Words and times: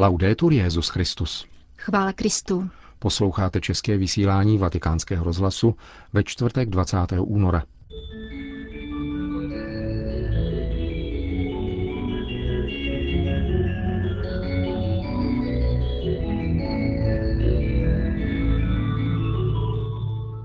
Laudetur 0.00 0.52
Jezus 0.52 0.88
Christus. 0.88 1.46
Chvála 1.78 2.12
Kristu. 2.12 2.70
Posloucháte 2.98 3.60
české 3.60 3.96
vysílání 3.96 4.58
Vatikánského 4.58 5.24
rozhlasu 5.24 5.76
ve 6.12 6.24
čtvrtek 6.24 6.70
20. 6.70 6.96
února. 7.18 7.62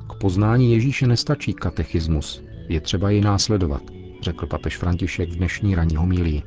K 0.09 0.19
poznání 0.19 0.73
Ježíše 0.73 1.07
nestačí 1.07 1.53
katechismus, 1.53 2.43
je 2.67 2.81
třeba 2.81 3.09
ji 3.09 3.21
následovat, 3.21 3.81
řekl 4.21 4.45
papež 4.45 4.77
František 4.77 5.29
v 5.29 5.35
dnešní 5.35 5.75
ranní 5.75 5.95
homílii. 5.95 6.43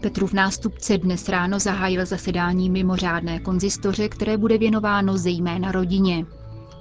Petrův 0.00 0.32
nástupce 0.32 0.98
dnes 0.98 1.28
ráno 1.28 1.58
zahájil 1.58 2.06
zasedání 2.06 2.70
mimořádné 2.70 3.38
konzistoře, 3.38 4.08
které 4.08 4.36
bude 4.36 4.58
věnováno 4.58 5.18
zejména 5.18 5.72
rodině. 5.72 6.26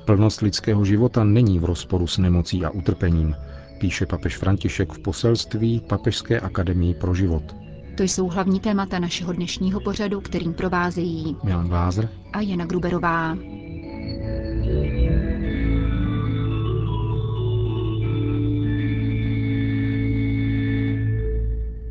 Plnost 0.05 0.41
lidského 0.41 0.85
života 0.85 1.23
není 1.23 1.59
v 1.59 1.65
rozporu 1.65 2.07
s 2.07 2.17
nemocí 2.17 2.65
a 2.65 2.69
utrpením, 2.69 3.35
píše 3.79 4.05
papež 4.05 4.37
František 4.37 4.93
v 4.93 4.99
poselství 4.99 5.81
Papežské 5.89 6.39
akademii 6.39 6.93
pro 6.93 7.13
život. 7.13 7.55
To 7.97 8.03
jsou 8.03 8.27
hlavní 8.27 8.59
témata 8.59 8.99
našeho 8.99 9.33
dnešního 9.33 9.79
pořadu, 9.79 10.21
kterým 10.21 10.53
provázejí 10.53 11.37
Milan 11.43 11.67
Glázer 11.67 12.09
a 12.33 12.41
Jana 12.41 12.65
Gruberová. 12.65 13.35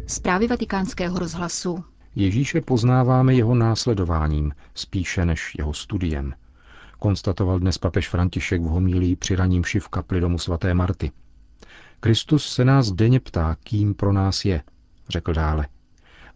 Zprávy 0.09 0.47
vatikánského 0.47 1.19
rozhlasu. 1.19 1.85
Ježíše 2.15 2.61
poznáváme 2.61 3.35
jeho 3.35 3.55
následováním, 3.55 4.53
spíše 4.75 5.25
než 5.25 5.55
jeho 5.59 5.75
studiem. 5.75 6.35
Konstatoval 6.99 7.59
dnes 7.59 7.79
papež 7.79 8.09
František 8.09 8.63
v 8.63 8.65
homílii 8.65 9.17
při 9.17 9.37
raním 9.37 9.65
šiv 9.65 9.89
kapli 9.89 10.21
domu 10.21 10.39
svaté 10.39 10.75
Marty. 10.75 11.11
Kristus 12.01 12.53
se 12.53 12.65
nás 12.65 12.93
denně 12.93 13.21
ptá, 13.21 13.57
kým 13.65 13.95
pro 13.95 14.13
nás 14.13 14.45
je, 14.45 14.63
řekl 15.09 15.33
dále. 15.33 15.69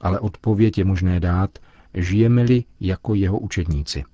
Ale 0.01 0.20
odpověď 0.20 0.79
je 0.79 0.84
možné 0.84 1.20
dát, 1.20 1.59
žijeme-li 1.95 2.64
jako 2.81 3.14
jeho 3.14 3.39
učedníci. 3.39 4.05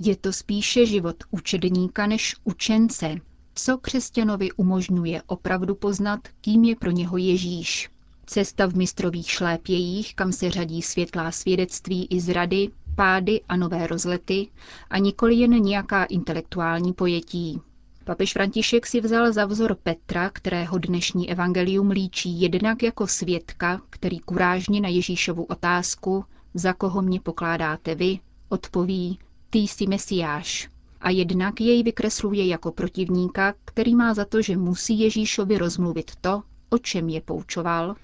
Je 0.00 0.16
to 0.16 0.32
spíše 0.32 0.86
život 0.86 1.16
učedníka 1.30 2.06
než 2.06 2.36
učence, 2.44 3.14
co 3.54 3.78
křesťanovi 3.78 4.52
umožňuje 4.52 5.22
opravdu 5.26 5.74
poznat, 5.74 6.20
kým 6.40 6.64
je 6.64 6.76
pro 6.76 6.90
něho 6.90 7.16
Ježíš. 7.16 7.90
Cesta 8.32 8.66
v 8.66 8.74
mistrových 8.74 9.30
šlépějích, 9.30 10.14
kam 10.14 10.32
se 10.32 10.50
řadí 10.50 10.82
světlá 10.82 11.30
svědectví 11.30 12.06
i 12.10 12.20
zrady, 12.20 12.70
pády 12.94 13.40
a 13.48 13.56
nové 13.56 13.86
rozlety, 13.86 14.48
a 14.90 14.98
nikoli 14.98 15.34
jen 15.34 15.50
nějaká 15.50 16.04
intelektuální 16.04 16.92
pojetí. 16.92 17.60
Papež 18.04 18.32
František 18.32 18.86
si 18.86 19.00
vzal 19.00 19.32
za 19.32 19.46
vzor 19.46 19.74
Petra, 19.82 20.30
kterého 20.30 20.78
dnešní 20.78 21.30
evangelium 21.30 21.90
líčí 21.90 22.40
jednak 22.40 22.82
jako 22.82 23.06
svědka, 23.06 23.80
který 23.90 24.18
kurážně 24.18 24.80
na 24.80 24.88
Ježíšovu 24.88 25.44
otázku, 25.44 26.24
za 26.54 26.72
koho 26.72 27.02
mě 27.02 27.20
pokládáte 27.20 27.94
vy, 27.94 28.18
odpoví, 28.48 29.18
ty 29.50 29.58
jsi 29.58 29.86
mesiáš. 29.86 30.68
A 31.00 31.10
jednak 31.10 31.60
jej 31.60 31.82
vykresluje 31.82 32.46
jako 32.46 32.72
protivníka, 32.72 33.54
který 33.64 33.94
má 33.94 34.14
za 34.14 34.24
to, 34.24 34.42
že 34.42 34.56
musí 34.56 35.00
Ježíšovi 35.00 35.58
rozmluvit 35.58 36.10
to, 36.20 36.42
o 36.70 36.78
čem 36.78 37.08
je 37.08 37.20
poučoval, 37.20 37.96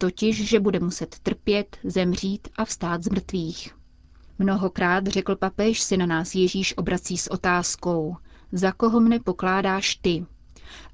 totiž, 0.00 0.48
že 0.48 0.60
bude 0.60 0.80
muset 0.80 1.18
trpět, 1.22 1.76
zemřít 1.84 2.48
a 2.56 2.64
vstát 2.64 3.04
z 3.04 3.08
mrtvých. 3.08 3.74
Mnohokrát, 4.38 5.06
řekl 5.06 5.36
papež, 5.36 5.80
se 5.80 5.96
na 5.96 6.06
nás 6.06 6.34
Ježíš 6.34 6.76
obrací 6.76 7.18
s 7.18 7.30
otázkou, 7.30 8.16
za 8.52 8.72
koho 8.72 9.00
mne 9.00 9.20
pokládáš 9.20 9.94
ty? 9.94 10.24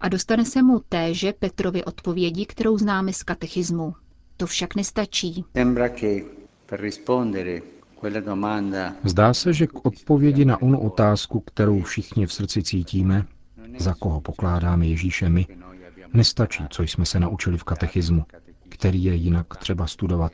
A 0.00 0.08
dostane 0.08 0.44
se 0.44 0.62
mu 0.62 0.80
téže 0.88 1.32
Petrovy 1.32 1.84
odpovědi, 1.84 2.46
kterou 2.46 2.78
známe 2.78 3.12
z 3.12 3.22
katechismu. 3.22 3.94
To 4.36 4.46
však 4.46 4.74
nestačí. 4.74 5.44
Zdá 9.04 9.34
se, 9.34 9.52
že 9.52 9.66
k 9.66 9.86
odpovědi 9.86 10.44
na 10.44 10.62
onu 10.62 10.80
otázku, 10.80 11.40
kterou 11.40 11.82
všichni 11.82 12.26
v 12.26 12.32
srdci 12.32 12.62
cítíme, 12.62 13.26
za 13.78 13.94
koho 13.94 14.20
pokládáme 14.20 14.86
Ježíše 14.86 15.28
my, 15.28 15.46
nestačí, 16.14 16.64
co 16.70 16.82
jsme 16.82 17.06
se 17.06 17.20
naučili 17.20 17.58
v 17.58 17.64
katechismu, 17.64 18.24
který 18.68 19.04
je 19.04 19.14
jinak 19.14 19.56
třeba 19.56 19.86
studovat. 19.86 20.32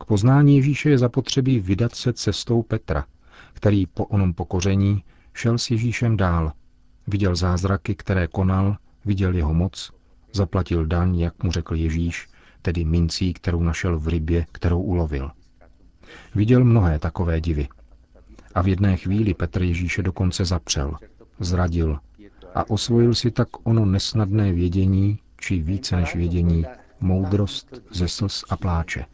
K 0.00 0.04
poznání 0.04 0.56
Ježíše 0.56 0.90
je 0.90 0.98
zapotřebí 0.98 1.60
vydat 1.60 1.94
se 1.94 2.12
cestou 2.12 2.62
Petra, 2.62 3.04
který 3.52 3.86
po 3.86 4.04
onom 4.04 4.34
pokoření 4.34 5.04
šel 5.34 5.58
s 5.58 5.70
Ježíšem 5.70 6.16
dál. 6.16 6.52
Viděl 7.06 7.36
zázraky, 7.36 7.94
které 7.94 8.26
konal, 8.26 8.76
viděl 9.04 9.34
jeho 9.34 9.54
moc, 9.54 9.92
zaplatil 10.32 10.86
daň, 10.86 11.18
jak 11.18 11.42
mu 11.42 11.52
řekl 11.52 11.74
Ježíš, 11.74 12.28
tedy 12.62 12.84
mincí, 12.84 13.32
kterou 13.32 13.62
našel 13.62 13.98
v 13.98 14.08
rybě, 14.08 14.46
kterou 14.52 14.80
ulovil. 14.80 15.30
Viděl 16.34 16.64
mnohé 16.64 16.98
takové 16.98 17.40
divy. 17.40 17.68
A 18.54 18.62
v 18.62 18.68
jedné 18.68 18.96
chvíli 18.96 19.34
Petr 19.34 19.62
Ježíše 19.62 20.02
dokonce 20.02 20.44
zapřel, 20.44 20.96
zradil 21.40 21.98
a 22.54 22.70
osvojil 22.70 23.14
si 23.14 23.30
tak 23.30 23.48
ono 23.62 23.84
nesnadné 23.86 24.52
vědění, 24.52 25.18
či 25.40 25.62
více 25.62 25.96
než 25.96 26.14
vědění, 26.14 26.64
moudrost 27.00 27.74
ze 27.90 28.08
slz 28.08 28.44
a 28.48 28.56
pláče. 28.56 29.04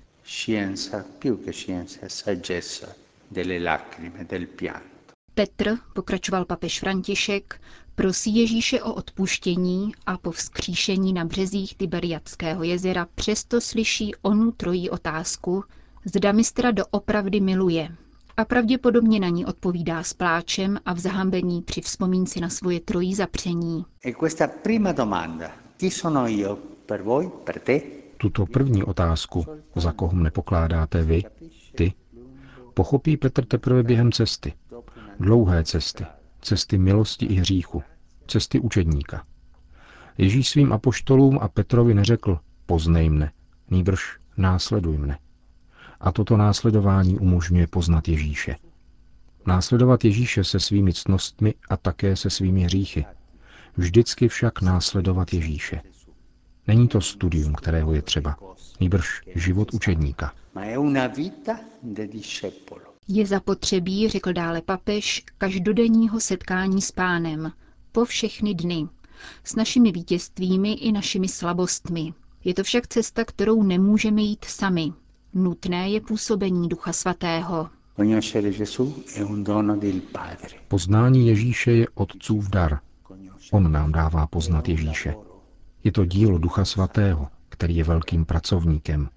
Petr, 5.34 5.78
pokračoval 5.94 6.44
papež 6.44 6.80
František, 6.80 7.60
prosí 7.94 8.36
Ježíše 8.36 8.82
o 8.82 8.94
odpuštění 8.94 9.92
a 10.06 10.18
po 10.18 10.30
vzkříšení 10.30 11.12
na 11.12 11.24
březích 11.24 11.76
Tiberiatského 11.76 12.62
jezera 12.64 13.06
přesto 13.14 13.60
slyší 13.60 14.14
onu 14.22 14.52
trojí 14.52 14.90
otázku, 14.90 15.64
zda 16.04 16.32
mistra 16.32 16.70
doopravdy 16.70 17.40
miluje. 17.40 17.88
A 18.36 18.44
pravděpodobně 18.44 19.20
na 19.20 19.28
ní 19.28 19.46
odpovídá 19.46 20.02
s 20.02 20.12
pláčem 20.12 20.78
a 20.86 20.94
v 20.94 20.98
zahambení 20.98 21.62
při 21.62 21.80
vzpomínce 21.80 22.40
na 22.40 22.48
svoje 22.48 22.80
trojí 22.80 23.14
zapření. 23.14 23.84
Tuto 28.16 28.46
první 28.46 28.82
otázku, 28.82 29.46
za 29.76 29.92
koho 29.92 30.12
mne 30.16 30.30
pokládáte 30.30 31.02
vy, 31.02 31.22
ty, 31.74 31.92
pochopí 32.74 33.16
Petr 33.16 33.44
teprve 33.44 33.82
během 33.82 34.12
cesty. 34.12 34.52
Dlouhé 35.20 35.64
cesty, 35.64 36.06
cesty 36.40 36.78
milosti 36.78 37.26
i 37.26 37.34
hříchu, 37.34 37.82
cesty 38.26 38.60
učedníka. 38.60 39.24
Ježíš 40.18 40.48
svým 40.48 40.72
apoštolům 40.72 41.38
a 41.42 41.48
Petrovi 41.48 41.94
neřekl, 41.94 42.38
poznej 42.66 43.10
mne, 43.10 43.32
nýbrž 43.70 44.18
následuj 44.36 44.98
mne. 44.98 45.18
A 46.00 46.12
toto 46.12 46.36
následování 46.36 47.18
umožňuje 47.18 47.66
poznat 47.66 48.08
Ježíše. 48.08 48.56
Následovat 49.46 50.04
Ježíše 50.04 50.44
se 50.44 50.60
svými 50.60 50.92
ctnostmi 50.92 51.54
a 51.70 51.76
také 51.76 52.16
se 52.16 52.30
svými 52.30 52.62
hříchy. 52.62 53.04
Vždycky 53.76 54.28
však 54.28 54.62
následovat 54.62 55.32
Ježíše. 55.32 55.80
Není 56.66 56.88
to 56.88 57.00
studium, 57.00 57.54
kterého 57.54 57.94
je 57.94 58.02
třeba, 58.02 58.36
nýbrž 58.80 59.22
život 59.34 59.74
učedníka. 59.74 60.32
Je 63.08 63.26
zapotřebí, 63.26 64.08
řekl 64.08 64.32
dále 64.32 64.62
papež, 64.62 65.24
každodenního 65.38 66.20
setkání 66.20 66.82
s 66.82 66.92
pánem, 66.92 67.52
po 67.92 68.04
všechny 68.04 68.54
dny, 68.54 68.88
s 69.44 69.56
našimi 69.56 69.92
vítězstvími 69.92 70.72
i 70.72 70.92
našimi 70.92 71.28
slabostmi. 71.28 72.14
Je 72.44 72.54
to 72.54 72.62
však 72.62 72.88
cesta, 72.88 73.24
kterou 73.24 73.62
nemůžeme 73.62 74.22
jít 74.22 74.44
sami. 74.44 74.92
Nutné 75.34 75.90
je 75.90 76.00
působení 76.00 76.68
Ducha 76.68 76.92
Svatého. 76.92 77.68
Poznání 80.68 81.28
Ježíše 81.28 81.72
je 81.72 81.86
otcův 81.94 82.48
dar. 82.48 82.78
On 83.52 83.72
nám 83.72 83.92
dává 83.92 84.26
poznat 84.26 84.68
Ježíše. 84.68 85.14
Je 85.84 85.92
to 85.92 86.04
dílo 86.04 86.38
Ducha 86.38 86.64
Svatého, 86.64 87.28
který 87.48 87.76
je 87.76 87.84
velkým 87.84 88.24
pracovníkem. 88.24 89.08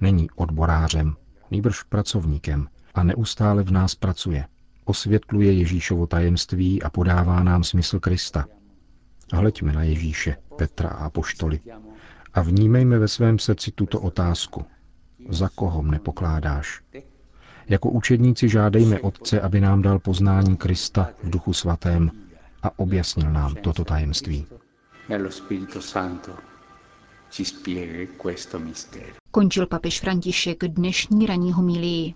Není 0.00 0.30
odborářem, 0.30 1.16
nýbrž 1.50 1.82
pracovníkem 1.82 2.68
a 2.94 3.02
neustále 3.02 3.62
v 3.62 3.70
nás 3.70 3.94
pracuje. 3.94 4.44
Osvětluje 4.84 5.52
Ježíšovo 5.52 6.06
tajemství 6.06 6.82
a 6.82 6.90
podává 6.90 7.42
nám 7.42 7.64
smysl 7.64 8.00
Krista. 8.00 8.46
Hleďme 9.32 9.72
na 9.72 9.82
Ježíše, 9.82 10.36
Petra 10.56 10.88
a 10.88 11.10
Poštoli 11.10 11.60
a 12.34 12.42
vnímejme 12.42 12.98
ve 12.98 13.08
svém 13.08 13.38
srdci 13.38 13.70
tuto 13.70 14.00
otázku. 14.00 14.64
Za 15.28 15.48
koho 15.54 15.82
mne 15.82 15.98
pokládáš? 15.98 16.82
Jako 17.68 17.90
učedníci 17.90 18.48
žádejme 18.48 19.00
Otce, 19.00 19.40
aby 19.40 19.60
nám 19.60 19.82
dal 19.82 19.98
poznání 19.98 20.56
Krista 20.56 21.10
v 21.22 21.30
Duchu 21.30 21.52
Svatém 21.52 22.10
a 22.62 22.78
objasnil 22.78 23.32
nám 23.32 23.54
toto 23.54 23.84
tajemství. 23.84 24.46
Končil 29.30 29.66
papež 29.66 30.00
František 30.00 30.64
dnešní 30.64 31.26
ranní 31.26 31.52
homílii. 31.52 32.14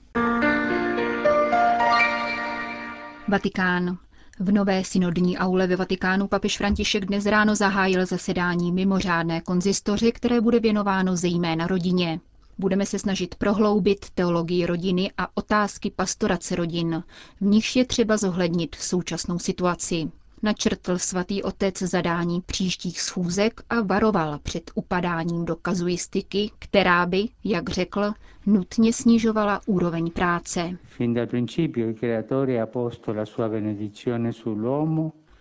Vatikán. 3.29 3.99
V 4.41 4.53
nové 4.53 4.85
synodní 4.85 5.39
aule 5.39 5.67
ve 5.67 5.77
Vatikánu 5.77 6.29
papež 6.29 6.59
František 6.59 7.05
dnes 7.07 7.27
ráno 7.27 7.55
zahájil 7.57 8.07
zasedání 8.07 8.73
mimořádné 8.73 9.41
konzistoře, 9.41 10.13
které 10.13 10.41
bude 10.41 10.61
věnováno 10.61 11.17
zejména 11.17 11.67
rodině. 11.67 12.21
Budeme 12.59 12.87
se 12.87 12.99
snažit 12.99 13.35
prohloubit 13.35 14.11
teologii 14.11 14.67
rodiny 14.67 15.13
a 15.19 15.29
otázky 15.37 15.91
pastorace 15.91 16.57
rodin, 16.57 17.03
v 17.41 17.45
nichž 17.45 17.77
je 17.77 17.85
třeba 17.85 18.17
zohlednit 18.17 18.75
současnou 18.75 19.39
situaci. 19.39 20.11
Načrtl 20.45 20.99
svatý 20.99 21.43
otec 21.43 21.79
zadání 21.79 22.41
příštích 22.47 23.01
schůzek 23.01 23.61
a 23.71 23.81
varoval 23.81 24.39
před 24.43 24.71
upadáním 24.75 25.45
do 25.45 25.57
kazuistiky, 25.57 26.51
která 26.59 27.07
by, 27.07 27.29
jak 27.45 27.71
řekl, 27.71 28.13
nutně 28.47 28.93
snižovala 28.93 29.61
úroveň 29.67 30.11
práce. 30.11 30.79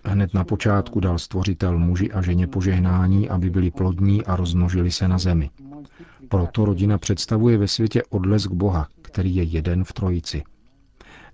Hned 0.05 0.33
na 0.33 0.43
počátku 0.43 0.99
dal 0.99 1.19
stvořitel 1.19 1.79
muži 1.79 2.11
a 2.11 2.21
ženě 2.21 2.47
požehnání, 2.47 3.29
aby 3.29 3.49
byli 3.49 3.71
plodní 3.71 4.25
a 4.25 4.35
rozmnožili 4.35 4.91
se 4.91 5.07
na 5.07 5.17
zemi. 5.17 5.49
Proto 6.29 6.65
rodina 6.65 6.97
představuje 6.97 7.57
ve 7.57 7.67
světě 7.67 8.03
odlesk 8.09 8.51
Boha, 8.51 8.87
který 9.01 9.35
je 9.35 9.43
jeden 9.43 9.83
v 9.83 9.93
trojici. 9.93 10.43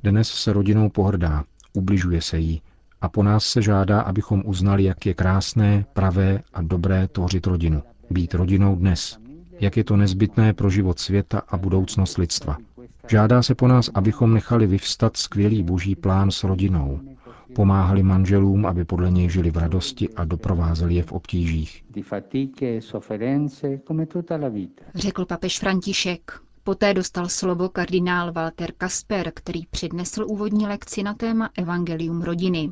Dnes 0.04 0.28
se 0.30 0.54
rodinou 0.54 0.90
pohrdá, 0.90 1.44
ubližuje 1.74 2.22
se 2.22 2.40
jí 2.40 2.62
a 3.02 3.10
po 3.10 3.24
nás 3.24 3.46
se 3.46 3.62
žádá, 3.62 4.02
abychom 4.02 4.44
uznali, 4.46 4.84
jak 4.84 5.06
je 5.06 5.14
krásné, 5.14 5.86
pravé 5.94 6.42
a 6.54 6.62
dobré 6.62 7.08
tvořit 7.08 7.48
rodinu. 7.48 7.84
Být 8.10 8.34
rodinou 8.34 8.76
dnes. 8.76 9.18
Jak 9.60 9.78
je 9.78 9.84
to 9.84 9.98
nezbytné 9.98 10.54
pro 10.54 10.70
život 10.70 11.00
světa 11.00 11.42
a 11.48 11.58
budoucnost 11.58 12.18
lidstva. 12.18 12.58
Žádá 13.08 13.44
se 13.44 13.56
po 13.56 13.68
nás, 13.68 13.90
abychom 13.94 14.34
nechali 14.34 14.68
vyvstat 14.68 15.18
skvělý 15.18 15.64
boží 15.64 15.96
plán 15.96 16.32
s 16.32 16.44
rodinou, 16.44 17.00
Pomáhali 17.56 18.04
manželům, 18.04 18.66
aby 18.66 18.86
podle 18.86 19.12
něj 19.12 19.30
žili 19.30 19.52
v 19.52 19.58
radosti 19.58 20.10
a 20.10 20.26
doprovázeli 20.26 20.96
je 20.96 21.04
v 21.04 21.12
obtížích. 21.12 21.84
E 22.62 22.80
Řekl 24.96 25.26
papež 25.26 25.60
František. 25.60 26.40
Poté 26.64 26.94
dostal 26.94 27.30
slovo 27.30 27.70
kardinál 27.70 28.32
Walter 28.34 28.72
Kasper, 28.78 29.32
který 29.36 29.66
přednesl 29.66 30.26
úvodní 30.28 30.68
lekci 30.68 31.04
na 31.04 31.14
téma 31.14 31.50
Evangelium 31.58 32.22
rodiny. 32.22 32.72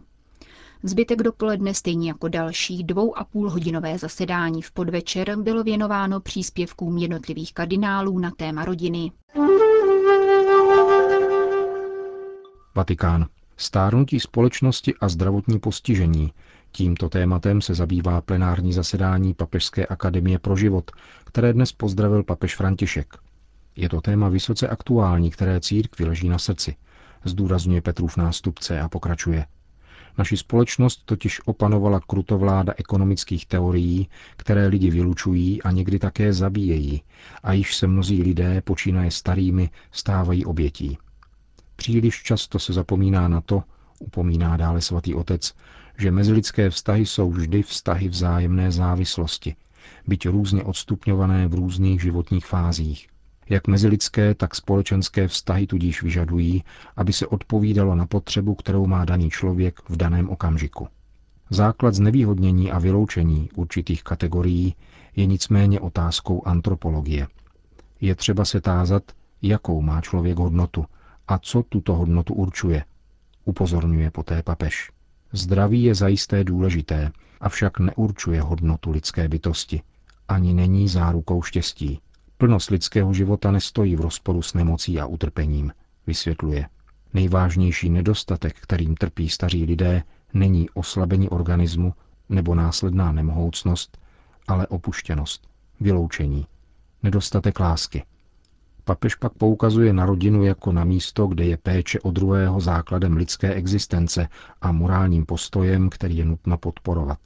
Zbytek 0.83 1.23
dopoledne, 1.23 1.73
stejně 1.73 2.07
jako 2.07 2.27
další 2.27 2.83
dvou 2.83 3.17
a 3.17 3.23
půl 3.23 3.49
hodinové 3.49 3.97
zasedání 3.97 4.61
v 4.61 4.71
podvečer, 4.71 5.35
bylo 5.35 5.63
věnováno 5.63 6.19
příspěvkům 6.19 6.97
jednotlivých 6.97 7.53
kardinálů 7.53 8.19
na 8.19 8.31
téma 8.37 8.65
rodiny. 8.65 9.11
Vatikán. 12.75 13.25
Stárnutí 13.57 14.19
společnosti 14.19 14.93
a 15.01 15.09
zdravotní 15.09 15.59
postižení. 15.59 16.33
Tímto 16.71 17.09
tématem 17.09 17.61
se 17.61 17.73
zabývá 17.73 18.21
plenární 18.21 18.73
zasedání 18.73 19.33
Papežské 19.33 19.85
akademie 19.85 20.39
pro 20.39 20.55
život, 20.55 20.91
které 21.23 21.53
dnes 21.53 21.71
pozdravil 21.71 22.23
papež 22.23 22.55
František. 22.55 23.17
Je 23.75 23.89
to 23.89 24.01
téma 24.01 24.29
vysoce 24.29 24.67
aktuální, 24.67 25.31
které 25.31 25.59
církvi 25.59 26.05
leží 26.05 26.29
na 26.29 26.37
srdci, 26.37 26.75
zdůrazňuje 27.25 27.81
Petrův 27.81 28.17
nástupce 28.17 28.79
a 28.79 28.89
pokračuje. 28.89 29.45
Naši 30.17 30.37
společnost 30.37 31.01
totiž 31.05 31.41
opanovala 31.47 31.99
krutovláda 31.99 32.73
ekonomických 32.77 33.45
teorií, 33.45 34.09
které 34.37 34.67
lidi 34.67 34.89
vylučují 34.91 35.61
a 35.63 35.71
někdy 35.71 35.99
také 35.99 36.33
zabíjejí, 36.33 37.01
a 37.43 37.53
již 37.53 37.75
se 37.75 37.87
mnozí 37.87 38.23
lidé, 38.23 38.61
počínaje 38.61 39.11
starými, 39.11 39.69
stávají 39.91 40.45
obětí. 40.45 40.97
Příliš 41.75 42.23
často 42.23 42.59
se 42.59 42.73
zapomíná 42.73 43.27
na 43.27 43.41
to, 43.41 43.63
upomíná 43.99 44.57
dále 44.57 44.81
svatý 44.81 45.15
otec, 45.15 45.53
že 45.97 46.11
mezilidské 46.11 46.69
vztahy 46.69 47.05
jsou 47.05 47.31
vždy 47.31 47.63
vztahy 47.63 48.09
vzájemné 48.09 48.71
závislosti, 48.71 49.55
byť 50.07 50.27
různě 50.27 50.63
odstupňované 50.63 51.47
v 51.47 51.53
různých 51.53 52.01
životních 52.01 52.45
fázích. 52.45 53.07
Jak 53.49 53.67
mezilidské, 53.67 54.33
tak 54.35 54.55
společenské 54.55 55.27
vztahy 55.27 55.67
tudíž 55.67 56.03
vyžadují, 56.03 56.63
aby 56.95 57.13
se 57.13 57.27
odpovídalo 57.27 57.95
na 57.95 58.05
potřebu, 58.05 58.55
kterou 58.55 58.87
má 58.87 59.05
daný 59.05 59.29
člověk 59.29 59.79
v 59.89 59.97
daném 59.97 60.29
okamžiku. 60.29 60.87
Základ 61.49 61.93
znevýhodnění 61.93 62.71
a 62.71 62.79
vyloučení 62.79 63.49
určitých 63.55 64.03
kategorií 64.03 64.75
je 65.15 65.25
nicméně 65.25 65.79
otázkou 65.79 66.47
antropologie. 66.47 67.27
Je 68.01 68.15
třeba 68.15 68.45
se 68.45 68.61
tázat, 68.61 69.03
jakou 69.41 69.81
má 69.81 70.01
člověk 70.01 70.37
hodnotu 70.37 70.85
a 71.27 71.39
co 71.39 71.63
tuto 71.63 71.93
hodnotu 71.95 72.33
určuje, 72.33 72.83
upozorňuje 73.45 74.11
poté 74.11 74.43
papež. 74.43 74.91
Zdraví 75.31 75.83
je 75.83 75.95
zajisté 75.95 76.43
důležité, 76.43 77.11
avšak 77.41 77.79
neurčuje 77.79 78.41
hodnotu 78.41 78.91
lidské 78.91 79.27
bytosti, 79.27 79.81
ani 80.27 80.53
není 80.53 80.87
zárukou 80.87 81.41
štěstí. 81.41 81.99
Plnost 82.37 82.69
lidského 82.69 83.13
života 83.13 83.51
nestojí 83.51 83.95
v 83.95 84.01
rozporu 84.01 84.41
s 84.41 84.53
nemocí 84.53 84.99
a 84.99 85.05
utrpením, 85.05 85.71
vysvětluje. 86.07 86.69
Nejvážnější 87.13 87.89
nedostatek, 87.89 88.55
kterým 88.59 88.95
trpí 88.95 89.29
staří 89.29 89.65
lidé, 89.65 90.03
není 90.33 90.69
oslabení 90.69 91.29
organismu 91.29 91.93
nebo 92.29 92.55
následná 92.55 93.11
nemohoucnost, 93.11 93.97
ale 94.47 94.67
opuštěnost, 94.67 95.47
vyloučení, 95.79 96.47
nedostatek 97.03 97.59
lásky– 97.59 98.03
Papež 98.87 99.15
pak 99.15 99.33
poukazuje 99.33 99.93
na 99.93 100.05
rodinu 100.05 100.43
jako 100.43 100.71
na 100.71 100.83
místo, 100.83 101.27
kde 101.27 101.45
je 101.45 101.57
péče 101.57 101.99
o 101.99 102.11
druhého 102.11 102.61
základem 102.61 103.17
lidské 103.17 103.53
existence 103.53 104.27
a 104.61 104.71
morálním 104.71 105.25
postojem, 105.25 105.89
který 105.89 106.17
je 106.17 106.25
nutno 106.25 106.57
podporovat. 106.57 107.19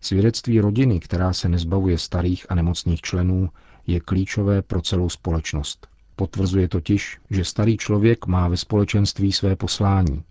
Svědectví 0.00 0.60
rodiny, 0.60 1.00
která 1.00 1.32
se 1.32 1.48
nezbavuje 1.48 1.98
starých 1.98 2.46
a 2.48 2.54
nemocných 2.54 3.00
členů, 3.00 3.50
je 3.86 4.00
klíčové 4.00 4.62
pro 4.62 4.80
celou 4.80 5.08
společnost. 5.08 5.86
Potvrzuje 6.16 6.68
totiž, 6.68 7.18
že 7.30 7.44
starý 7.44 7.76
člověk 7.76 8.26
má 8.26 8.48
ve 8.48 8.56
společenství 8.56 9.32
své 9.32 9.56
poslání. 9.56 10.22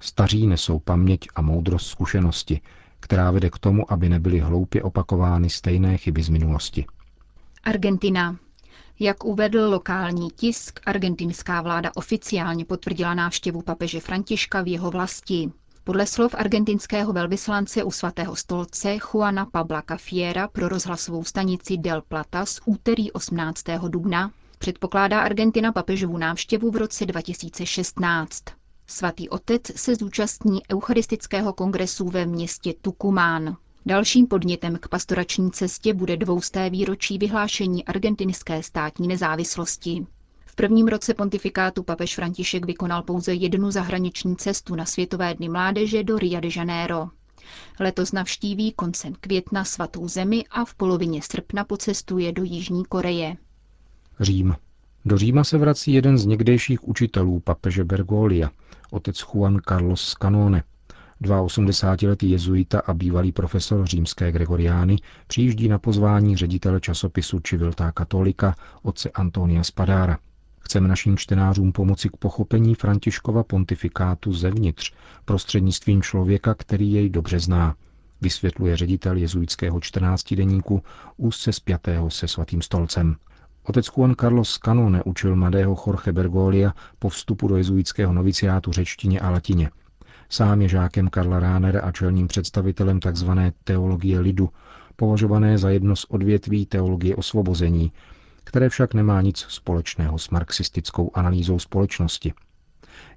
Staří 0.00 0.46
nesou 0.46 0.78
paměť 0.78 1.28
a 1.34 1.42
moudrost 1.42 1.86
zkušenosti, 1.86 2.60
která 3.00 3.30
vede 3.30 3.50
k 3.50 3.58
tomu, 3.58 3.92
aby 3.92 4.08
nebyly 4.08 4.38
hloupě 4.40 4.82
opakovány 4.82 5.50
stejné 5.50 5.96
chyby 5.96 6.22
z 6.22 6.28
minulosti. 6.28 6.86
Argentina. 7.64 8.36
Jak 9.00 9.24
uvedl 9.24 9.58
lokální 9.60 10.30
tisk, 10.30 10.80
argentinská 10.86 11.60
vláda 11.62 11.90
oficiálně 11.94 12.64
potvrdila 12.64 13.14
návštěvu 13.14 13.62
papeže 13.62 14.00
Františka 14.00 14.62
v 14.62 14.66
jeho 14.68 14.90
vlasti. 14.90 15.50
Podle 15.86 16.06
slov 16.06 16.34
argentinského 16.34 17.12
velvyslance 17.12 17.84
u 17.84 17.90
svatého 17.90 18.36
stolce 18.36 18.96
Juana 18.96 19.46
Pabla 19.46 19.82
Cafiera 19.88 20.48
pro 20.48 20.68
rozhlasovou 20.68 21.24
stanici 21.24 21.76
Del 21.76 22.02
Plata 22.02 22.46
z 22.46 22.60
úterý 22.64 23.12
18. 23.12 23.64
dubna 23.88 24.30
předpokládá 24.58 25.20
Argentina 25.20 25.72
papežovu 25.72 26.18
návštěvu 26.18 26.70
v 26.70 26.76
roce 26.76 27.06
2016. 27.06 28.42
Svatý 28.86 29.28
otec 29.28 29.62
se 29.76 29.94
zúčastní 29.94 30.60
Eucharistického 30.72 31.52
kongresu 31.52 32.08
ve 32.08 32.26
městě 32.26 32.74
Tucumán. 32.82 33.56
Dalším 33.86 34.26
podnětem 34.26 34.78
k 34.80 34.88
pastorační 34.88 35.50
cestě 35.50 35.94
bude 35.94 36.16
dvousté 36.16 36.70
výročí 36.70 37.18
vyhlášení 37.18 37.84
argentinské 37.84 38.62
státní 38.62 39.08
nezávislosti. 39.08 40.06
Prvním 40.58 40.88
roce 40.88 41.14
pontifikátu 41.14 41.82
papež 41.82 42.14
František 42.14 42.66
vykonal 42.66 43.02
pouze 43.02 43.34
jednu 43.34 43.70
zahraniční 43.70 44.36
cestu 44.36 44.74
na 44.74 44.84
Světové 44.84 45.34
dny 45.34 45.48
mládeže 45.48 46.04
do 46.04 46.18
Rio 46.18 46.40
de 46.40 46.48
Janeiro. 46.56 47.08
Letos 47.80 48.12
navštíví 48.12 48.72
koncem 48.72 49.14
května 49.20 49.64
svatou 49.64 50.08
zemi 50.08 50.44
a 50.50 50.64
v 50.64 50.74
polovině 50.74 51.22
srpna 51.22 51.64
pocestuje 51.64 52.32
do 52.32 52.42
Jižní 52.42 52.84
Koreje. 52.84 53.36
Řím. 54.20 54.54
Do 55.04 55.18
Říma 55.18 55.44
se 55.44 55.58
vrací 55.58 55.92
jeden 55.92 56.18
z 56.18 56.26
někdejších 56.26 56.88
učitelů 56.88 57.40
papeže 57.40 57.84
Bergolia, 57.84 58.50
otec 58.90 59.20
Juan 59.20 59.60
Carlos 59.68 60.00
Scanone, 60.00 60.62
82-letý 61.22 62.30
jezuita 62.30 62.82
a 62.86 62.94
bývalý 62.94 63.32
profesor 63.32 63.86
římské 63.86 64.32
Gregoriány 64.32 64.96
přijíždí 65.26 65.68
na 65.68 65.78
pozvání 65.78 66.36
ředitele 66.36 66.80
časopisu 66.80 67.40
Civiltà 67.40 67.92
Katolika 67.92 68.54
otce 68.82 69.10
Antonia 69.10 69.64
Spadára. 69.64 70.18
Chceme 70.66 70.88
našim 70.88 71.16
čtenářům 71.16 71.72
pomoci 71.72 72.08
k 72.08 72.16
pochopení 72.16 72.74
Františkova 72.74 73.44
pontifikátu 73.44 74.32
zevnitř 74.32 74.92
prostřednictvím 75.24 76.02
člověka, 76.02 76.54
který 76.54 76.92
jej 76.92 77.10
dobře 77.10 77.40
zná, 77.40 77.74
vysvětluje 78.20 78.76
ředitel 78.76 79.16
jezuitského 79.16 79.80
14 79.80 80.34
deníku 80.34 80.82
úzce 81.16 81.52
spjatého 81.52 82.10
se 82.10 82.28
svatým 82.28 82.62
stolcem. 82.62 83.16
Otec 83.62 83.86
Juan 83.86 84.14
Carlos 84.20 84.58
Canone 84.58 85.02
učil 85.02 85.36
mladého 85.36 85.76
Jorge 85.86 86.12
Bergolia 86.12 86.74
po 86.98 87.08
vstupu 87.08 87.48
do 87.48 87.56
jezuitského 87.56 88.12
noviciátu 88.12 88.72
řečtině 88.72 89.20
a 89.20 89.30
latině– 89.30 89.70
Sám 90.28 90.62
je 90.62 90.68
žákem 90.68 91.08
Karla 91.08 91.40
Ránera 91.40 91.80
a 91.80 91.92
čelním 91.92 92.26
představitelem 92.26 93.00
tzv. 93.00 93.30
teologie 93.64 94.20
lidu, 94.20 94.50
považované 94.96 95.58
za 95.58 95.70
jedno 95.70 95.96
z 95.96 96.04
odvětví 96.04 96.66
teologie 96.66 97.16
osvobození, 97.16 97.92
které 98.46 98.68
však 98.68 98.94
nemá 98.94 99.22
nic 99.22 99.46
společného 99.48 100.18
s 100.18 100.30
marxistickou 100.30 101.10
analýzou 101.14 101.58
společnosti. 101.58 102.32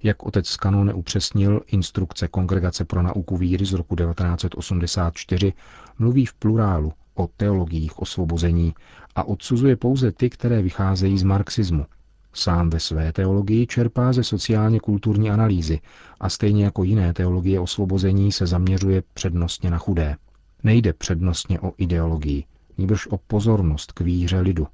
Jak 0.04 0.24
otec 0.24 0.48
z 0.48 0.58
upřesnil, 0.94 1.62
instrukce 1.68 2.28
Kongregace 2.28 2.86
pro 2.86 3.02
nauku 3.02 3.38
víry 3.38 3.66
z 3.66 3.74
roku 3.74 3.96
1984 3.96 5.54
mluví 6.00 6.26
v 6.26 6.34
plurálu 6.34 6.94
o 7.16 7.30
teologiích 7.38 8.00
osvobození 8.00 8.74
a 9.16 9.24
odsuzuje 9.24 9.76
pouze 9.76 10.12
ty, 10.12 10.30
které 10.30 10.62
vycházejí 10.62 11.18
z 11.18 11.24
marxismu. 11.24 11.86
Sám 12.34 12.70
ve 12.70 12.80
své 12.80 13.14
teologii 13.14 13.68
čerpá 13.68 14.14
ze 14.14 14.24
sociálně 14.24 14.80
kulturní 14.80 15.32
analýzy 15.32 15.80
a 16.20 16.30
stejně 16.30 16.64
jako 16.64 16.84
jiné 16.84 17.14
teologie 17.14 17.60
osvobození 17.60 18.32
se 18.32 18.48
zaměřuje 18.48 19.04
přednostně 19.14 19.70
na 19.70 19.78
chudé. 19.78 20.16
Nejde 20.64 20.94
přednostně 20.94 21.60
o 21.60 21.74
ideologii, 21.78 22.44
níbrž 22.78 23.08
o 23.08 23.18
pozornost 23.18 23.92
k 23.92 24.02
víře 24.02 24.40
lidu, 24.40 24.68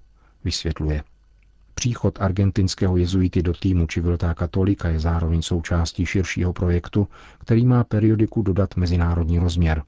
vysvětluje. 0.45 1.03
Příchod 1.75 2.21
argentinského 2.21 2.97
jezuity 2.97 3.41
do 3.41 3.53
týmu 3.53 3.87
Civiltá 3.87 4.33
katolika 4.33 4.89
je 4.89 4.99
zároveň 4.99 5.41
součástí 5.41 6.05
širšího 6.05 6.53
projektu, 6.53 7.07
který 7.39 7.65
má 7.65 7.83
periodiku 7.83 8.41
dodat 8.41 8.75
mezinárodní 8.75 9.39
rozměr. 9.39 9.83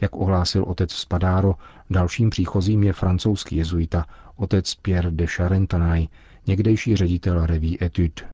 Jak 0.00 0.16
ohlásil 0.16 0.64
otec 0.64 0.92
Spadaro, 0.92 1.54
dalším 1.90 2.30
příchozím 2.30 2.82
je 2.82 2.92
francouzský 2.92 3.56
jezuita, 3.56 4.06
otec 4.36 4.74
Pierre 4.74 5.10
de 5.10 5.26
Charentanay, 5.26 6.06
někdejší 6.46 6.96
ředitel 6.96 7.46
reví 7.46 7.84
Etude. 7.84 8.33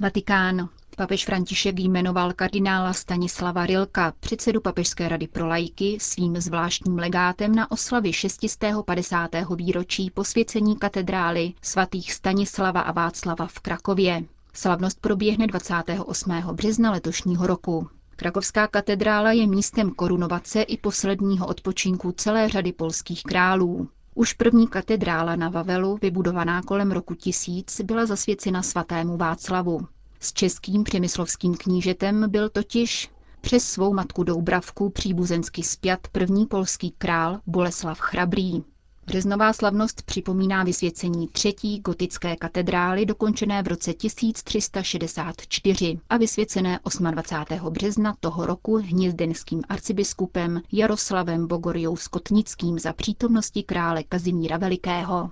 Vatikán. 0.00 0.68
Papež 0.96 1.24
František 1.24 1.78
jmenoval 1.78 2.32
kardinála 2.32 2.92
Stanislava 2.92 3.66
Rilka, 3.66 4.12
předsedu 4.20 4.60
Papežské 4.60 5.08
rady 5.08 5.26
pro 5.28 5.46
lajky, 5.48 5.98
svým 6.00 6.36
zvláštním 6.40 6.98
legátem 6.98 7.54
na 7.54 7.70
oslavy 7.70 8.12
650. 8.12 9.30
výročí 9.56 10.10
posvěcení 10.10 10.76
katedrály 10.76 11.52
svatých 11.62 12.12
Stanislava 12.12 12.80
a 12.80 12.92
Václava 12.92 13.46
v 13.46 13.60
Krakově. 13.60 14.24
Slavnost 14.52 15.00
proběhne 15.00 15.46
28. 15.46 16.30
března 16.52 16.90
letošního 16.90 17.46
roku. 17.46 17.88
Krakovská 18.16 18.66
katedrála 18.66 19.32
je 19.32 19.46
místem 19.46 19.90
korunovace 19.90 20.62
i 20.62 20.76
posledního 20.76 21.46
odpočinku 21.46 22.12
celé 22.12 22.48
řady 22.48 22.72
polských 22.72 23.22
králů. 23.22 23.88
Už 24.18 24.32
první 24.32 24.68
katedrála 24.68 25.36
na 25.36 25.48
Vavelu, 25.48 25.98
vybudovaná 26.02 26.62
kolem 26.62 26.92
roku 26.92 27.14
1000, 27.14 27.80
byla 27.80 28.06
zasvěcena 28.06 28.62
svatému 28.62 29.16
Václavu. 29.16 29.80
S 30.20 30.32
českým 30.32 30.84
přemyslovským 30.84 31.54
knížetem 31.56 32.30
byl 32.30 32.48
totiž 32.48 33.10
přes 33.40 33.64
svou 33.64 33.94
matku 33.94 34.24
Doubravku 34.24 34.90
příbuzensky 34.90 35.62
spjat 35.62 36.00
první 36.12 36.46
polský 36.46 36.90
král 36.90 37.40
Boleslav 37.46 37.98
Chrabrý. 38.00 38.62
Březnová 39.06 39.52
slavnost 39.52 40.02
připomíná 40.02 40.64
vysvěcení 40.64 41.28
třetí 41.28 41.80
gotické 41.80 42.36
katedrály 42.36 43.06
dokončené 43.06 43.62
v 43.62 43.66
roce 43.66 43.94
1364 43.94 45.98
a 46.08 46.16
vysvěcené 46.16 46.80
28. 47.10 47.72
března 47.72 48.14
toho 48.20 48.46
roku 48.46 48.76
hnězdenským 48.76 49.62
arcibiskupem 49.68 50.60
Jaroslavem 50.72 51.46
Bogorjou 51.46 51.96
Skotnickým 51.96 52.78
za 52.78 52.92
přítomnosti 52.92 53.62
krále 53.62 54.02
Kazimíra 54.02 54.56
Velikého. 54.56 55.30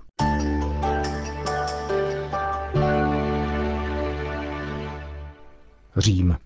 Řím. 5.97 6.37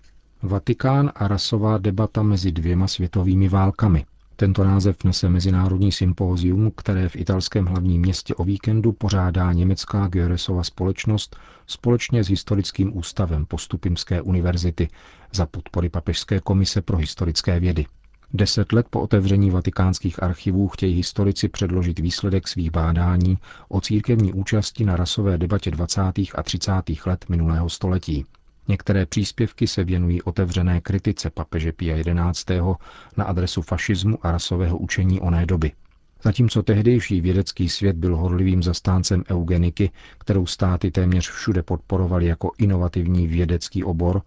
Vatikán 0.42 1.10
a 1.14 1.28
rasová 1.28 1.78
debata 1.78 2.22
mezi 2.22 2.52
dvěma 2.52 2.88
světovými 2.88 3.48
válkami. 3.48 4.04
Tento 4.40 4.64
název 4.64 5.04
nese 5.04 5.28
mezinárodní 5.28 5.92
sympózium, 5.92 6.72
které 6.76 7.08
v 7.08 7.16
italském 7.16 7.66
hlavním 7.66 8.00
městě 8.00 8.34
o 8.34 8.44
víkendu 8.44 8.92
pořádá 8.92 9.52
německá 9.52 10.08
Göresova 10.08 10.62
společnost 10.62 11.36
společně 11.66 12.24
s 12.24 12.28
Historickým 12.28 12.96
ústavem 12.96 13.46
Postupimské 13.46 14.22
univerzity 14.22 14.88
za 15.32 15.46
podpory 15.46 15.88
Papežské 15.88 16.40
komise 16.40 16.82
pro 16.82 16.96
historické 16.96 17.60
vědy. 17.60 17.86
Deset 18.34 18.72
let 18.72 18.86
po 18.90 19.00
otevření 19.00 19.50
vatikánských 19.50 20.22
archivů 20.22 20.68
chtějí 20.68 20.94
historici 20.94 21.48
předložit 21.48 21.98
výsledek 21.98 22.48
svých 22.48 22.70
bádání 22.70 23.38
o 23.68 23.80
církevní 23.80 24.32
účasti 24.32 24.84
na 24.84 24.96
rasové 24.96 25.38
debatě 25.38 25.70
20. 25.70 26.00
a 26.34 26.42
30. 26.42 26.72
let 27.06 27.24
minulého 27.28 27.68
století. 27.68 28.24
Některé 28.70 29.06
příspěvky 29.06 29.66
se 29.66 29.84
věnují 29.84 30.22
otevřené 30.22 30.80
kritice 30.80 31.30
papeže 31.30 31.72
Pia 31.72 31.96
XI. 32.32 32.60
na 33.16 33.24
adresu 33.24 33.62
fašismu 33.62 34.18
a 34.22 34.32
rasového 34.32 34.78
učení 34.78 35.20
oné 35.20 35.46
doby. 35.46 35.72
Zatímco 36.22 36.62
tehdejší 36.62 37.20
vědecký 37.20 37.68
svět 37.68 37.96
byl 37.96 38.16
horlivým 38.16 38.62
zastáncem 38.62 39.24
eugeniky, 39.30 39.90
kterou 40.18 40.46
státy 40.46 40.90
téměř 40.90 41.30
všude 41.30 41.62
podporovali 41.62 42.26
jako 42.26 42.52
inovativní 42.58 43.26
vědecký 43.26 43.84
obor, 43.84 44.22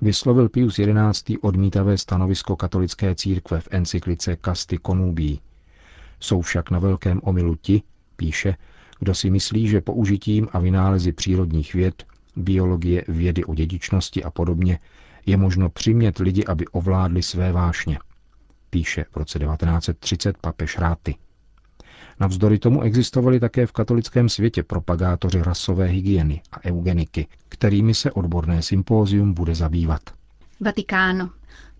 vyslovil 0.00 0.48
Pius 0.48 0.80
XI. 1.12 1.38
odmítavé 1.38 1.98
stanovisko 1.98 2.56
katolické 2.56 3.14
církve 3.14 3.60
v 3.60 3.68
encyklice 3.70 4.36
Casty 4.44 4.78
Conubí. 4.86 5.40
Jsou 6.20 6.40
však 6.40 6.70
na 6.70 6.78
velkém 6.78 7.20
omylu 7.24 7.54
ti, 7.54 7.82
píše, 8.16 8.56
kdo 8.98 9.14
si 9.14 9.30
myslí, 9.30 9.68
že 9.68 9.80
použitím 9.80 10.48
a 10.52 10.58
vynálezy 10.58 11.12
přírodních 11.12 11.74
věd 11.74 12.11
biologie, 12.36 13.04
vědy 13.08 13.44
o 13.44 13.54
dědičnosti 13.54 14.24
a 14.24 14.30
podobně, 14.30 14.78
je 15.26 15.36
možno 15.36 15.68
přimět 15.70 16.18
lidi, 16.18 16.44
aby 16.44 16.66
ovládli 16.66 17.22
své 17.22 17.52
vášně. 17.52 17.98
Píše 18.70 19.04
v 19.10 19.16
roce 19.16 19.38
1930 19.38 20.38
papež 20.38 20.78
Ráty. 20.78 21.14
Navzdory 22.20 22.58
tomu 22.58 22.82
existovali 22.82 23.40
také 23.40 23.66
v 23.66 23.72
katolickém 23.72 24.28
světě 24.28 24.62
propagátoři 24.62 25.42
rasové 25.42 25.86
hygieny 25.86 26.42
a 26.52 26.64
eugeniky, 26.64 27.26
kterými 27.48 27.94
se 27.94 28.12
odborné 28.12 28.62
sympózium 28.62 29.34
bude 29.34 29.54
zabývat. 29.54 30.00
Vatikán. 30.60 31.30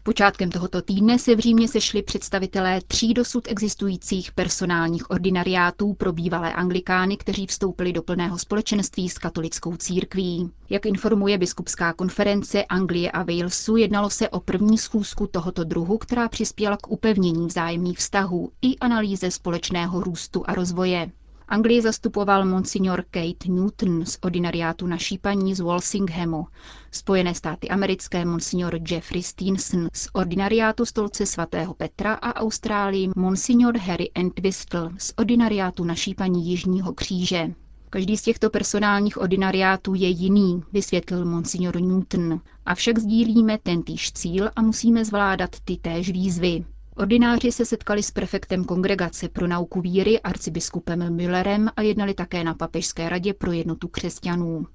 Počátkem 0.05 0.51
tohoto 0.51 0.83
týdne 0.83 1.19
se 1.19 1.37
v 1.37 1.39
Římě 1.39 1.69
sešli 1.69 2.03
představitelé 2.03 2.81
tří 2.87 3.15
dosud 3.15 3.49
existujících 3.49 4.33
personálních 4.33 5.11
ordinariátů 5.11 5.95
pro 5.95 6.13
bývalé 6.13 6.53
anglikány, 6.53 7.17
kteří 7.17 7.47
vstoupili 7.47 7.93
do 7.93 8.03
plného 8.03 8.39
společenství 8.39 9.09
s 9.09 9.19
katolickou 9.19 9.77
církví. 9.77 10.51
Jak 10.71 10.87
informuje 10.87 11.39
biskupská 11.39 11.93
konference 11.93 12.65
Anglie 12.65 13.11
a 13.11 13.23
Walesu, 13.23 13.77
jednalo 13.77 14.11
se 14.11 14.29
o 14.29 14.41
první 14.41 14.79
schůzku 14.79 15.27
tohoto 15.27 15.65
druhu, 15.65 15.99
která 15.99 16.29
přispěla 16.29 16.77
k 16.77 16.91
upevnění 16.91 17.47
vzájemných 17.47 17.99
vztahů 17.99 18.51
i 18.63 18.79
analýze 18.79 19.31
společného 19.31 20.01
růstu 20.01 20.43
a 20.47 20.55
rozvoje. 20.55 21.11
Anglii 21.53 21.83
zastupoval 21.83 22.45
monsignor 22.45 23.05
Kate 23.11 23.49
Newton 23.49 24.07
z 24.07 24.19
ordinariátu 24.21 24.87
naší 24.87 25.19
paní 25.19 25.55
z 25.55 25.61
Walsinghamu, 25.61 26.47
Spojené 26.91 27.35
státy 27.35 27.69
americké 27.69 28.25
monsignor 28.25 28.81
Jeffrey 28.91 29.23
Steenson 29.23 29.89
z 29.93 30.09
ordinariátu 30.13 30.87
stolce 30.87 31.27
svatého 31.27 31.75
Petra 31.75 32.15
a 32.15 32.41
Austrálii 32.41 33.11
monsignor 33.17 33.77
Harry 33.79 34.11
Entwistle 34.15 34.91
z 34.99 35.13
ordinariátu 35.17 35.85
naší 35.85 36.15
paní 36.15 36.47
Jižního 36.47 36.93
kříže. 36.93 37.55
Každý 37.91 38.17
z 38.17 38.23
těchto 38.23 38.51
personálních 38.51 39.21
ordinariátů 39.21 39.95
je 39.95 40.09
jiný, 40.09 40.63
vysvětlil 40.73 41.25
monsignor 41.25 41.81
Newton. 41.81 42.41
Avšak 42.67 42.99
sdílíme 42.99 43.59
tentýž 43.63 44.13
cíl 44.13 44.51
a 44.57 44.63
musíme 44.63 45.05
zvládat 45.05 45.51
ty 45.65 45.77
též 45.77 46.11
výzvy. 46.11 46.65
Ordináři 46.97 47.53
se 47.53 47.65
setkali 47.65 48.03
s 48.03 48.11
prefektem 48.11 48.65
Kongregace 48.65 49.29
pro 49.29 49.47
nauku 49.47 49.81
víry 49.81 50.21
arcibiskupem 50.21 51.17
Müllerem 51.17 51.69
a 51.77 51.83
jednali 51.83 52.15
také 52.15 52.45
na 52.45 52.55
Papežské 52.55 53.09
radě 53.09 53.35
pro 53.35 53.53
jednotu 53.53 53.89
křesťanů. 53.89 54.67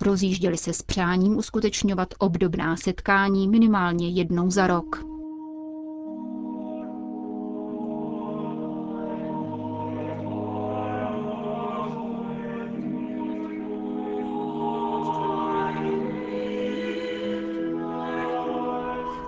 Rozjížděli 0.00 0.56
se 0.58 0.72
s 0.72 0.82
přáním 0.82 1.36
uskutečňovat 1.36 2.08
obdobná 2.18 2.76
setkání 2.76 3.48
minimálně 3.48 4.08
jednou 4.08 4.50
za 4.50 4.66
rok. 4.66 5.04